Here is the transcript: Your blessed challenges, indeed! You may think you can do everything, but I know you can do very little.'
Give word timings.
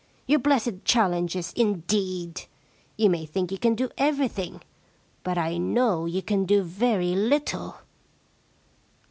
Your 0.25 0.39
blessed 0.39 0.83
challenges, 0.83 1.53
indeed! 1.53 2.45
You 2.97 3.07
may 3.11 3.23
think 3.23 3.51
you 3.51 3.59
can 3.59 3.75
do 3.75 3.89
everything, 3.99 4.63
but 5.21 5.37
I 5.37 5.59
know 5.59 6.07
you 6.07 6.23
can 6.23 6.45
do 6.45 6.63
very 6.63 7.13
little.' 7.13 7.75